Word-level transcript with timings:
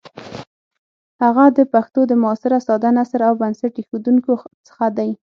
هغه 1.23 1.45
د 1.57 1.59
پښتو 1.73 1.99
د 2.07 2.13
معاصر 2.21 2.51
ساده 2.67 2.89
نثر 2.97 3.19
له 3.27 3.35
بنسټ 3.41 3.73
ایښودونکو 3.77 4.33
څخه 4.67 4.85
دی. 4.97 5.09